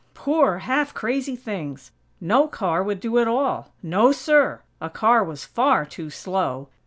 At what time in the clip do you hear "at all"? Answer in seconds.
3.19-3.71